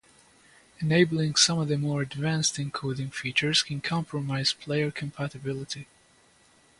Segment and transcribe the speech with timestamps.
[0.79, 5.85] Enabling some of the more advanced encoding features can compromise player compatibility.